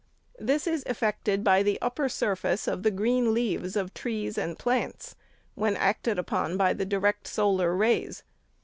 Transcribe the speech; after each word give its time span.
This 0.39 0.65
is 0.65 0.81
effected 0.87 1.43
by 1.43 1.61
the 1.61 1.77
upper 1.79 2.09
surface 2.09 2.67
of 2.67 2.81
the 2.81 2.89
green 2.89 3.35
leaves 3.35 3.75
of 3.75 3.93
trees 3.93 4.35
and 4.35 4.57
plants, 4.57 5.15
when 5.53 5.77
acted 5.77 6.17
upon 6.17 6.57
by 6.57 6.73
the 6.73 6.85
direct 6.85 7.27
solar 7.27 7.75
rays. 7.75 8.23